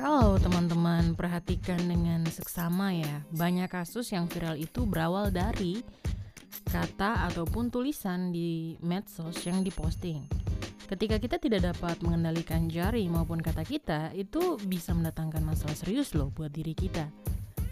[0.00, 5.84] Kalau teman-teman perhatikan dengan seksama ya, banyak kasus yang viral itu berawal dari
[6.72, 10.24] kata ataupun tulisan di medsos yang diposting.
[10.88, 16.32] Ketika kita tidak dapat mengendalikan jari maupun kata kita, itu bisa mendatangkan masalah serius loh
[16.32, 17.04] buat diri kita.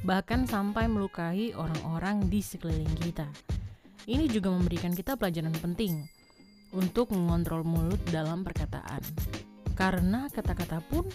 [0.05, 3.25] Bahkan sampai melukai orang-orang di sekeliling kita.
[4.05, 6.05] Ini juga memberikan kita pelajaran penting
[6.77, 9.01] untuk mengontrol mulut dalam perkataan.
[9.73, 11.09] Karena kata-kata pun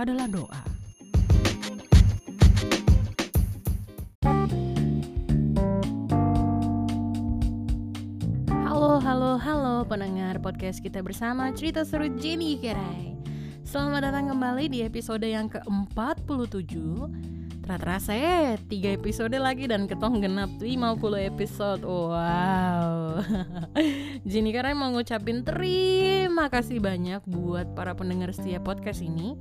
[0.00, 0.62] adalah doa.
[8.64, 13.12] Halo, halo, halo pendengar podcast kita bersama Cerita Seru Jenny Kerai
[13.60, 16.74] Selamat datang kembali di episode yang ke-47
[17.70, 20.90] Ya, 3 episode lagi dan ketong genap 50
[21.22, 21.86] episode.
[21.86, 23.22] Wow.
[24.26, 29.38] Jenny Kerai mau ngucapin terima kasih banyak buat para pendengar setia podcast ini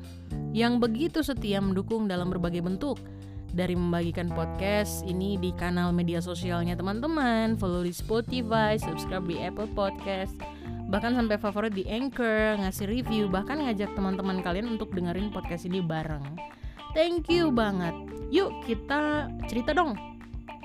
[0.54, 3.02] Yang begitu setia mendukung dalam berbagai bentuk.
[3.50, 9.74] Dari membagikan podcast ini di kanal media sosialnya teman-teman, follow di Spotify, subscribe di Apple
[9.74, 10.38] Podcast,
[10.86, 15.82] bahkan sampai favorit di Anchor, ngasih review, bahkan ngajak teman-teman kalian untuk dengerin podcast ini
[15.82, 16.60] bareng.
[17.00, 17.96] Thank you banget.
[18.28, 19.96] Yuk kita cerita dong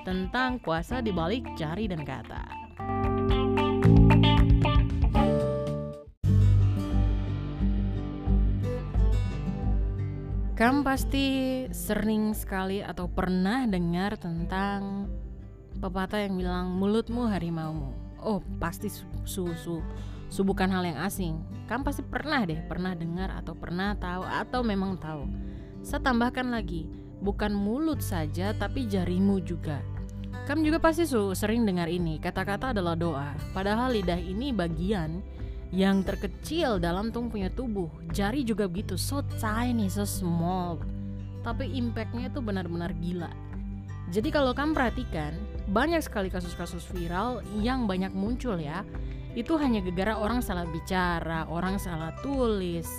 [0.03, 2.43] tentang kuasa di balik jari dan kata.
[10.59, 11.27] Kamu pasti
[11.71, 15.07] sering sekali atau pernah dengar tentang
[15.79, 17.95] pepatah yang bilang mulutmu harimaumu.
[18.19, 19.07] Oh, pasti su
[19.55, 19.79] su
[20.27, 21.39] su bukan hal yang asing.
[21.71, 25.54] Kamu pasti pernah deh, pernah dengar atau pernah tahu atau memang tahu.
[25.85, 26.89] Saya tambahkan lagi,
[27.21, 29.85] bukan mulut saja tapi jarimu juga.
[30.49, 31.05] Kamu juga pasti
[31.37, 33.37] sering dengar ini, kata-kata adalah doa.
[33.53, 35.21] Padahal lidah ini bagian
[35.69, 37.85] yang terkecil dalam tung punya tubuh.
[38.09, 40.81] Jari juga begitu, so tiny, so small.
[41.45, 43.29] Tapi impactnya itu benar-benar gila.
[44.09, 45.37] Jadi kalau kamu perhatikan,
[45.69, 48.81] banyak sekali kasus-kasus viral yang banyak muncul ya.
[49.37, 52.89] Itu hanya gegara orang salah bicara, orang salah tulis,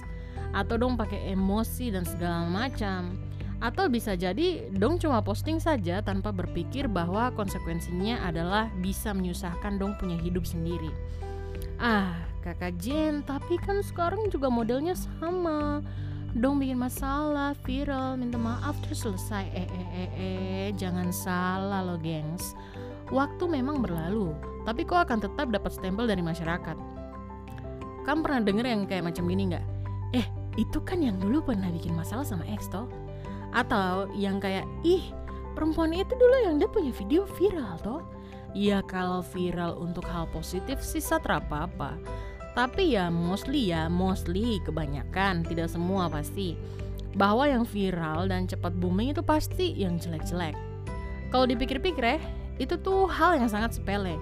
[0.56, 3.20] atau dong pakai emosi dan segala macam.
[3.56, 9.96] Atau bisa jadi dong cuma posting saja tanpa berpikir bahwa konsekuensinya adalah bisa menyusahkan dong
[9.96, 10.92] punya hidup sendiri.
[11.80, 12.12] Ah,
[12.44, 15.80] kakak Jen tapi kan sekarang juga modelnya sama.
[16.36, 19.44] Dong bikin masalah viral minta maaf terus selesai.
[19.56, 22.52] Eh eh eh eh jangan salah lo gengs.
[23.08, 24.36] Waktu memang berlalu
[24.68, 26.76] tapi kok akan tetap dapat stempel dari masyarakat?
[28.04, 29.75] Kamu pernah denger yang kayak macam gini nggak
[30.12, 30.26] eh
[30.60, 32.86] itu kan yang dulu pernah bikin masalah sama ex toh
[33.54, 35.02] atau yang kayak ih
[35.56, 38.02] perempuan itu dulu yang dia punya video viral toh
[38.56, 42.00] Ya kalau viral untuk hal positif sih satra apa-apa
[42.56, 46.56] tapi ya mostly ya, mostly kebanyakan, tidak semua pasti.
[47.12, 50.56] Bahwa yang viral dan cepat booming itu pasti yang jelek-jelek.
[51.28, 52.16] Kalau dipikir-pikir ya,
[52.56, 54.16] itu tuh hal yang sangat sepele.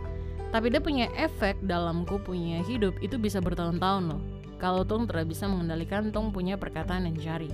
[0.51, 4.23] Tapi dia punya efek dalam ku punya hidup itu bisa bertahun-tahun loh.
[4.57, 7.51] Kalau Tong tidak bisa mengendalikan Tong punya perkataan dan jari.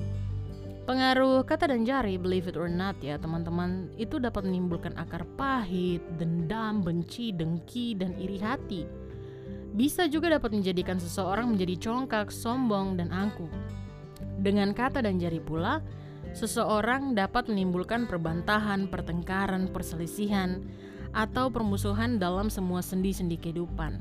[0.85, 6.03] Pengaruh kata dan jari, believe it or not ya teman-teman, itu dapat menimbulkan akar pahit,
[6.19, 8.83] dendam, benci, dengki, dan iri hati
[9.71, 13.51] bisa juga dapat menjadikan seseorang menjadi congkak, sombong, dan angkuh.
[14.43, 15.79] Dengan kata dan jari pula,
[16.35, 20.65] seseorang dapat menimbulkan perbantahan, pertengkaran, perselisihan,
[21.11, 23.99] atau permusuhan dalam semua sendi-sendi kehidupan.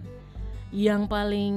[0.70, 1.56] Yang paling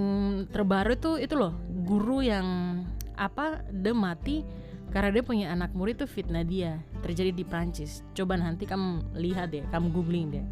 [0.48, 1.52] terbaru tuh itu loh,
[1.84, 2.80] guru yang
[3.12, 4.40] apa dia mati
[4.88, 8.00] karena dia punya anak murid tuh fitnah dia terjadi di Prancis.
[8.16, 10.44] Coba nanti kamu lihat deh, kamu googling deh.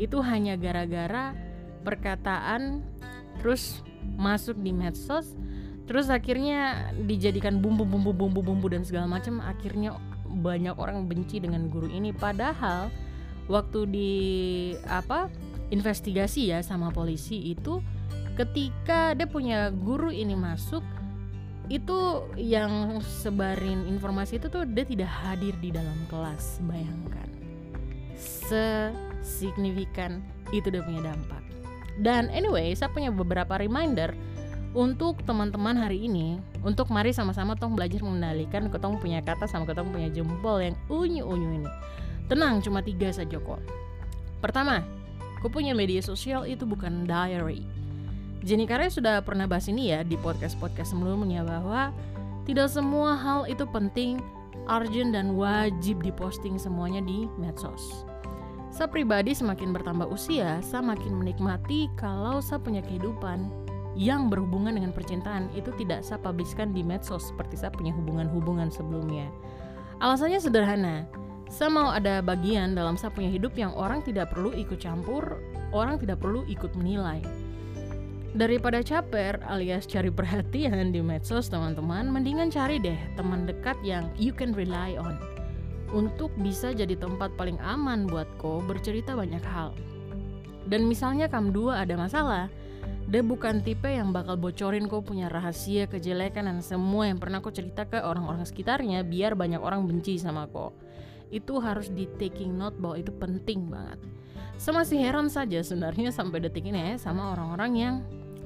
[0.00, 1.36] Itu hanya gara-gara
[1.84, 2.84] perkataan
[3.40, 3.80] terus
[4.18, 5.36] masuk di medsos
[5.88, 9.96] terus akhirnya dijadikan bumbu-bumbu bumbu-bumbu dan segala macam akhirnya
[10.28, 12.92] banyak orang benci dengan guru ini padahal
[13.48, 14.12] waktu di
[14.84, 15.32] apa
[15.72, 17.80] investigasi ya sama polisi itu
[18.38, 20.86] ketika dia punya guru ini masuk
[21.68, 27.28] itu yang sebarin informasi itu tuh dia tidak hadir di dalam kelas bayangkan
[28.16, 30.24] sesignifikan
[30.54, 31.48] itu dia punya dampak
[31.98, 34.14] dan anyway, saya punya beberapa reminder
[34.70, 39.90] untuk teman-teman hari ini untuk mari sama-sama tong belajar mengendalikan ketong punya kata sama ketong
[39.90, 41.70] punya jempol yang unyu-unyu ini.
[42.30, 43.58] Tenang, cuma tiga saja kok.
[44.38, 44.86] Pertama,
[45.42, 47.66] aku punya media sosial itu bukan diary.
[48.38, 51.90] Jenny Kare sudah pernah bahas ini ya di podcast-podcast sebelumnya bahwa
[52.46, 54.22] tidak semua hal itu penting,
[54.70, 58.06] urgent dan wajib diposting semuanya di medsos.
[58.70, 63.50] Saya pribadi semakin bertambah usia, saya makin menikmati kalau saya punya kehidupan
[63.98, 69.26] yang berhubungan dengan percintaan itu tidak saya publiskan di medsos seperti saya punya hubungan-hubungan sebelumnya.
[69.98, 71.10] Alasannya sederhana,
[71.50, 75.42] saya mau ada bagian dalam saya punya hidup yang orang tidak perlu ikut campur,
[75.74, 77.18] orang tidak perlu ikut menilai.
[78.36, 84.36] Daripada caper alias cari perhatian di medsos teman-teman, mendingan cari deh teman dekat yang you
[84.36, 85.16] can rely on
[85.88, 89.72] untuk bisa jadi tempat paling aman buat kau bercerita banyak hal.
[90.68, 92.52] Dan misalnya kamu dua ada masalah,
[93.08, 97.48] dia bukan tipe yang bakal bocorin kau punya rahasia, kejelekan, dan semua yang pernah kau
[97.48, 100.76] cerita ke orang-orang sekitarnya biar banyak orang benci sama kau.
[101.32, 103.96] Itu harus di taking note bahwa itu penting banget.
[104.60, 107.94] Saya masih heran saja sebenarnya sampai detik ini ya sama orang-orang yang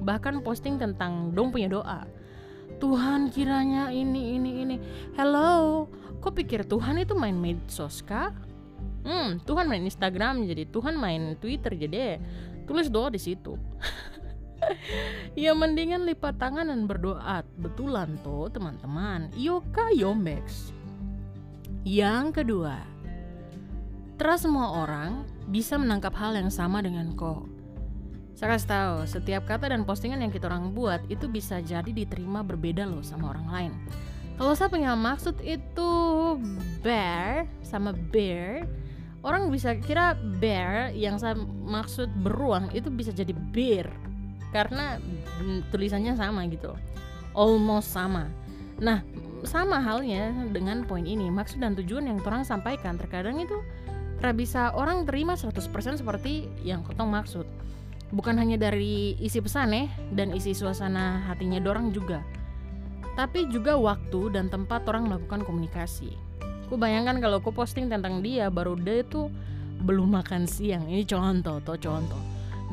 [0.01, 2.07] bahkan posting tentang dong punya doa.
[2.81, 4.75] Tuhan kiranya ini ini ini.
[5.13, 5.85] Hello,
[6.19, 8.33] kok pikir Tuhan itu main medsos kah?
[9.03, 12.17] Hmm, Tuhan main Instagram jadi Tuhan main Twitter jadi
[12.63, 13.59] tulis doa di situ.
[15.43, 20.71] ya mendingan lipat tangan dan berdoa betulan tuh teman-teman yoka yomex
[21.83, 22.79] yang kedua
[24.15, 27.43] trust semua orang bisa menangkap hal yang sama dengan kau
[28.33, 32.41] saya kasih tahu, setiap kata dan postingan yang kita orang buat itu bisa jadi diterima
[32.41, 33.73] berbeda loh sama orang lain.
[34.35, 35.91] Kalau saya punya maksud itu
[36.81, 38.65] bear sama bear,
[39.23, 43.87] orang bisa kira bear yang saya maksud beruang itu bisa jadi bear
[44.51, 44.99] karena
[45.71, 46.75] tulisannya sama gitu
[47.33, 48.29] almost sama
[48.77, 49.01] nah
[49.47, 53.57] sama halnya dengan poin ini maksud dan tujuan yang orang sampaikan terkadang itu
[54.39, 55.59] bisa orang terima 100%
[55.99, 57.43] seperti yang kotong maksud
[58.13, 62.21] bukan hanya dari isi pesan ya dan isi suasana hatinya dorang juga
[63.17, 66.13] tapi juga waktu dan tempat orang melakukan komunikasi
[66.69, 69.33] aku bayangkan kalau aku posting tentang dia baru dia itu
[69.81, 72.21] belum makan siang ini contoh toh contoh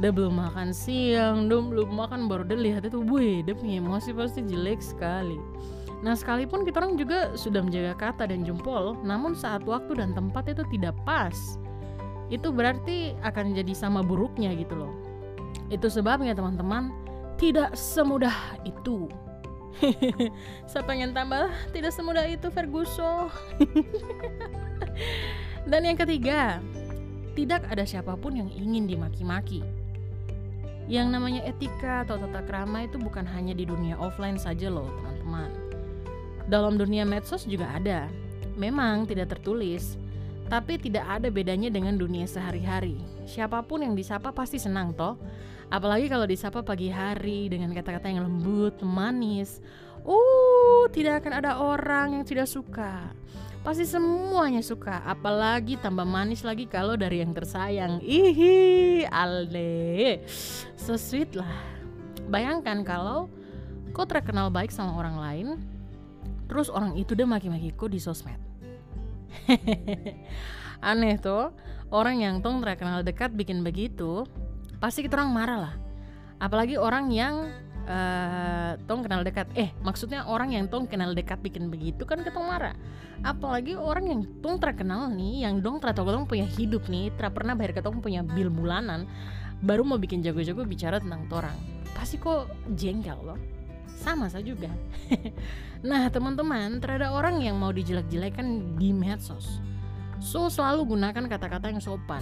[0.01, 4.17] dia belum makan siang, dia belum makan baru dia lihat itu, wih, dia punya emosi
[4.17, 5.37] pasti jelek sekali.
[6.01, 10.49] Nah, sekalipun kita orang juga sudah menjaga kata dan jempol, namun saat waktu dan tempat
[10.49, 11.37] itu tidak pas,
[12.33, 14.93] itu berarti akan jadi sama buruknya gitu loh.
[15.71, 16.91] Itu sebabnya teman-teman,
[17.39, 19.07] tidak semudah itu.
[20.71, 23.31] Saya pengen tambah, tidak semudah itu Ferguson.
[25.71, 26.59] dan yang ketiga,
[27.39, 29.63] tidak ada siapa pun yang ingin dimaki-maki.
[30.91, 35.51] Yang namanya etika atau tata krama itu bukan hanya di dunia offline saja loh teman-teman.
[36.51, 38.11] Dalam dunia medsos juga ada.
[38.59, 39.95] Memang tidak tertulis,
[40.51, 42.99] tapi tidak ada bedanya dengan dunia sehari-hari.
[43.23, 45.15] Siapa pun yang disapa pasti senang toh.
[45.71, 49.63] Apalagi kalau disapa pagi hari dengan kata-kata yang lembut, manis.
[50.03, 53.15] Uh, tidak akan ada orang yang tidak suka.
[53.63, 58.03] Pasti semuanya suka, apalagi tambah manis lagi kalau dari yang tersayang.
[58.03, 60.25] Ihi, alde.
[60.75, 61.55] So sweet lah.
[62.27, 63.31] Bayangkan kalau
[63.95, 65.49] kau terkenal baik sama orang lain,
[66.51, 68.41] terus orang itu udah maki-maki kau di sosmed.
[70.91, 71.53] Aneh tuh,
[71.93, 74.25] orang yang tong terkenal dekat bikin begitu,
[74.81, 75.75] pasti kita orang marah lah.
[76.41, 77.53] Apalagi orang yang
[77.85, 82.49] uh, tong kenal dekat eh maksudnya orang yang tong kenal dekat bikin begitu kan ketong
[82.49, 82.75] marah.
[83.21, 87.53] Apalagi orang yang tong terkenal nih yang dong ternyata tong punya hidup nih tidak pernah
[87.53, 89.05] bayar ketong punya bil bulanan
[89.61, 93.41] baru mau bikin jago-jago bicara tentang torang pasti kok jengkel loh.
[94.01, 94.73] Sama saya juga.
[95.81, 99.65] Nah teman-teman terhadap orang yang mau dijelek-jelekan di medsos.
[100.21, 102.21] So selalu gunakan kata-kata yang sopan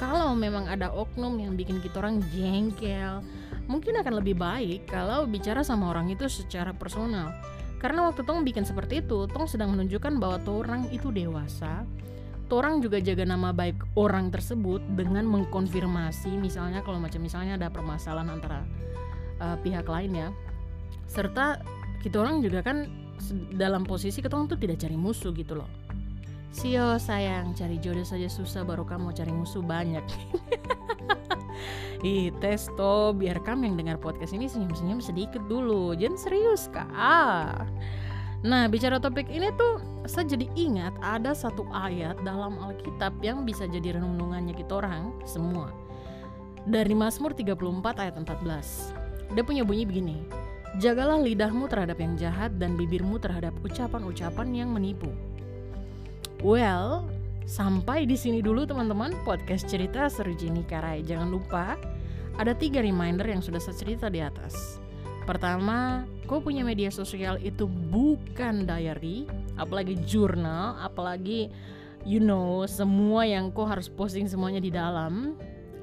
[0.00, 3.20] kalau memang ada oknum yang bikin kita orang jengkel
[3.68, 7.30] mungkin akan lebih baik kalau bicara sama orang itu secara personal.
[7.80, 11.86] Karena waktu Tong bikin seperti itu, Tong sedang menunjukkan bahwa orang itu dewasa.
[12.50, 18.26] Orang juga jaga nama baik orang tersebut dengan mengkonfirmasi misalnya kalau macam misalnya ada permasalahan
[18.26, 18.66] antara
[19.38, 20.28] uh, pihak lain ya.
[21.06, 21.62] Serta
[22.02, 22.90] kita orang juga kan
[23.54, 25.70] dalam posisi kita tuh tidak cari musuh gitu loh.
[26.50, 30.02] Sio sayang, cari jodoh saja susah baru kamu cari musuh banyak.
[32.02, 35.94] Ih, tes toh biar kamu yang dengar podcast ini senyum-senyum sedikit dulu.
[35.94, 36.90] Jangan serius, Kak.
[36.90, 37.70] Ah.
[38.42, 39.78] Nah, bicara topik ini tuh
[40.10, 45.70] saya jadi ingat ada satu ayat dalam Alkitab yang bisa jadi renungannya kita orang semua.
[46.66, 49.38] Dari Mazmur 34 ayat 14.
[49.38, 50.18] Dia punya bunyi begini.
[50.82, 55.14] Jagalah lidahmu terhadap yang jahat dan bibirmu terhadap ucapan-ucapan yang menipu.
[56.40, 57.06] Well,
[57.50, 61.02] Sampai di sini dulu teman-teman podcast cerita seru Jenny Karai.
[61.02, 61.74] Jangan lupa
[62.38, 64.78] ada tiga reminder yang sudah saya cerita di atas.
[65.26, 69.26] Pertama, kau punya media sosial itu bukan diary,
[69.58, 71.50] apalagi jurnal, apalagi
[72.06, 75.34] you know semua yang kau harus posting semuanya di dalam.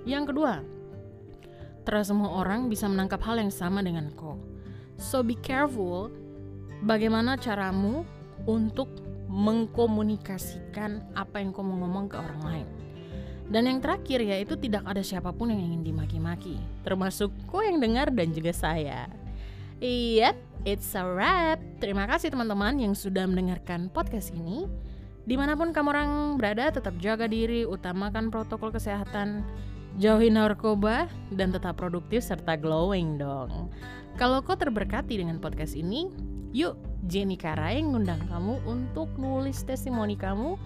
[0.07, 0.63] Yang kedua,
[1.83, 4.39] terus semua orang bisa menangkap hal yang sama dengan ko.
[4.95, 6.15] So be careful
[6.87, 8.07] bagaimana caramu
[8.47, 8.87] untuk
[9.27, 12.67] mengkomunikasikan apa yang kamu ngomong ke orang lain.
[13.47, 18.11] Dan yang terakhir yaitu tidak ada siapa pun yang ingin dimaki-maki, termasuk kau yang dengar
[18.11, 19.07] dan juga saya.
[19.79, 20.35] Yep,
[20.67, 21.61] it's a wrap.
[21.79, 24.67] Terima kasih teman-teman yang sudah mendengarkan podcast ini.
[25.27, 29.43] Di mana pun kamu orang berada, tetap jaga diri, utamakan protokol kesehatan,
[29.99, 33.71] jauhi narkoba, dan tetap produktif serta glowing dong.
[34.15, 36.09] Kalau kau terberkati dengan podcast ini,
[36.57, 36.73] yuk
[37.05, 40.57] Jenny Karai ngundang kamu untuk nulis testimoni kamu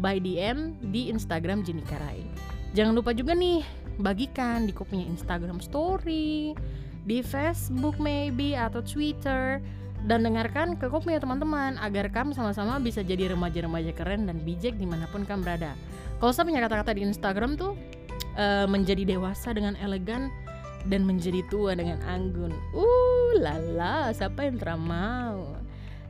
[0.00, 2.24] by DM di Instagram Jenny Karai.
[2.72, 3.60] Jangan lupa juga nih
[4.00, 6.56] bagikan di kopinya Instagram Story,
[7.04, 9.60] di Facebook maybe atau Twitter
[10.08, 14.88] dan dengarkan ke kopinya teman-teman agar kamu sama-sama bisa jadi remaja-remaja keren dan bijak di
[14.88, 15.76] mana pun kamu berada.
[16.18, 17.76] Kalau saya punya kata-kata di Instagram tuh
[18.40, 20.32] uh, menjadi dewasa dengan elegan
[20.88, 22.52] dan menjadi tua dengan anggun.
[22.76, 25.33] Uh, lala, siapa yang teramau?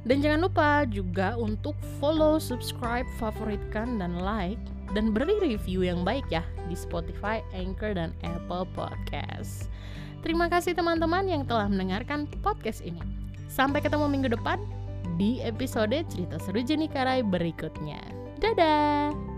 [0.05, 4.61] Dan jangan lupa juga untuk follow, subscribe, favoritkan, dan like
[4.95, 9.69] dan beri review yang baik ya di Spotify, Anchor, dan Apple Podcast.
[10.23, 13.03] Terima kasih teman-teman yang telah mendengarkan podcast ini.
[13.51, 14.57] Sampai ketemu minggu depan
[15.21, 18.01] di episode cerita seru Jenny Karai berikutnya.
[18.41, 19.34] Dadah!